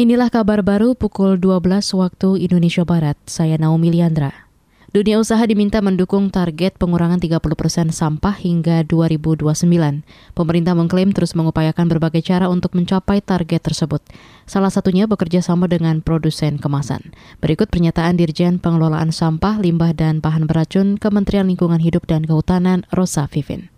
[0.00, 3.20] Inilah kabar baru pukul 12 waktu Indonesia Barat.
[3.28, 4.48] Saya Naomi Liandra.
[4.96, 9.44] Dunia usaha diminta mendukung target pengurangan 30 persen sampah hingga 2029.
[10.32, 14.00] Pemerintah mengklaim terus mengupayakan berbagai cara untuk mencapai target tersebut.
[14.48, 17.12] Salah satunya bekerja sama dengan produsen kemasan.
[17.44, 23.28] Berikut pernyataan Dirjen Pengelolaan Sampah, Limbah, dan Bahan Beracun Kementerian Lingkungan Hidup dan Kehutanan, Rosa
[23.28, 23.68] Vivin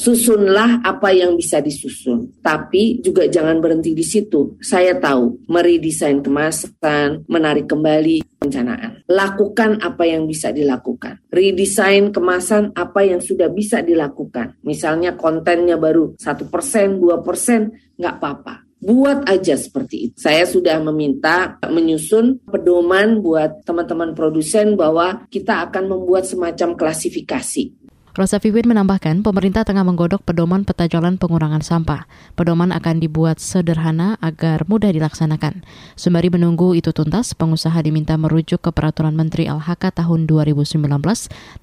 [0.00, 2.40] susunlah apa yang bisa disusun.
[2.40, 4.56] Tapi juga jangan berhenti di situ.
[4.64, 9.04] Saya tahu meredesain kemasan, menarik kembali perencanaan.
[9.04, 11.20] Lakukan apa yang bisa dilakukan.
[11.28, 14.56] Redesain kemasan apa yang sudah bisa dilakukan.
[14.64, 17.68] Misalnya kontennya baru satu persen, dua persen,
[18.00, 18.64] nggak apa-apa.
[18.80, 20.14] Buat aja seperti itu.
[20.16, 27.76] Saya sudah meminta menyusun pedoman buat teman-teman produsen bahwa kita akan membuat semacam klasifikasi
[28.10, 32.10] Rosa Vivin menambahkan, pemerintah tengah menggodok pedoman peta jalan pengurangan sampah.
[32.34, 35.62] Pedoman akan dibuat sederhana agar mudah dilaksanakan.
[35.94, 40.90] Sembari menunggu itu tuntas, pengusaha diminta merujuk ke Peraturan Menteri LHK tahun 2019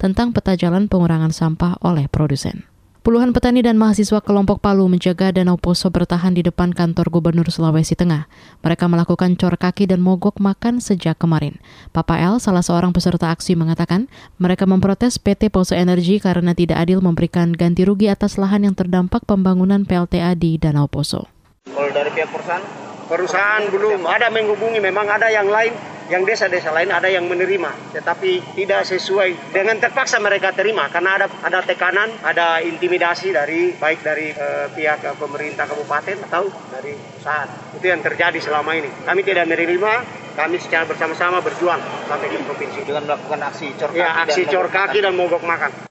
[0.00, 2.64] tentang peta jalan pengurangan sampah oleh produsen.
[3.08, 7.96] Puluhan petani dan mahasiswa kelompok Palu menjaga Danau Poso bertahan di depan kantor Gubernur Sulawesi
[7.96, 8.28] Tengah.
[8.60, 11.56] Mereka melakukan cor kaki dan mogok makan sejak kemarin.
[11.88, 17.00] Papa El, salah seorang peserta aksi, mengatakan mereka memprotes PT Poso Energi karena tidak adil
[17.00, 21.32] memberikan ganti rugi atas lahan yang terdampak pembangunan PLTA di Danau Poso.
[21.64, 22.60] Kalau dari pihak perusahaan,
[23.08, 25.72] perusahaan belum ada menghubungi, memang ada yang lain
[26.08, 31.26] yang desa-desa lain ada yang menerima, tetapi tidak sesuai dengan terpaksa mereka terima karena ada
[31.44, 37.48] ada tekanan, ada intimidasi dari baik dari uh, pihak pemerintah kabupaten atau dari perusahaan.
[37.76, 38.88] Itu yang terjadi selama ini.
[39.04, 39.92] Kami tidak menerima,
[40.36, 44.68] kami secara bersama-sama berjuang sampai di provinsi dengan melakukan aksi cor kaki, ya, aksi cor
[44.72, 45.87] kaki dan mogok makan.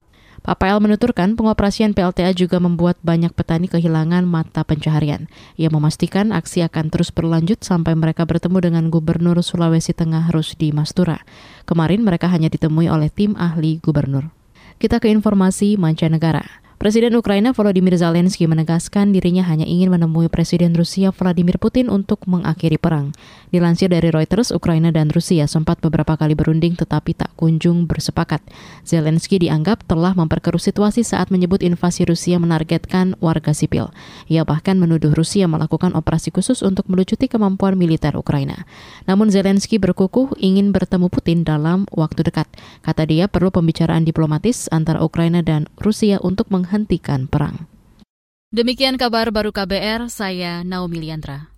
[0.47, 5.27] Papael menuturkan pengoperasian PLTA juga membuat banyak petani kehilangan mata pencaharian.
[5.59, 11.19] Ia memastikan aksi akan terus berlanjut sampai mereka bertemu dengan Gubernur Sulawesi Tengah Rusdi Mastura.
[11.67, 14.31] Kemarin mereka hanya ditemui oleh tim ahli gubernur.
[14.79, 16.63] Kita ke informasi mancanegara.
[16.77, 22.77] Presiden Ukraina Volodymyr Zelensky menegaskan dirinya hanya ingin menemui Presiden Rusia Vladimir Putin untuk mengakhiri
[22.77, 23.17] perang.
[23.49, 28.45] Dilansir dari Reuters, Ukraina dan Rusia sempat beberapa kali berunding tetapi tak kunjung bersepakat.
[28.85, 33.89] Zelensky dianggap telah memperkeruh situasi saat menyebut invasi Rusia menargetkan warga sipil.
[34.29, 38.69] Ia bahkan menuduh Rusia melakukan operasi khusus untuk melucuti kemampuan militer Ukraina.
[39.09, 42.45] Namun Zelensky berkukuh ingin bertemu Putin dalam waktu dekat.
[42.85, 47.63] Kata dia perlu pembicaraan diplomatis antara Ukraina dan Rusia untuk meng menghentikan perang.
[48.51, 51.56] Demikian kabar baru KBR, saya Naomi Liandra.